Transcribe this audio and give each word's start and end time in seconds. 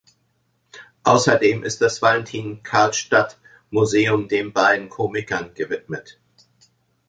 Außerdem 1.03 1.61
ist 1.61 1.81
das 1.81 2.01
Valentin-Karlstadt-Musäum 2.01 4.27
den 4.29 4.51
beiden 4.51 4.89
Komikern 4.89 5.53
gewidmet. 5.53 6.17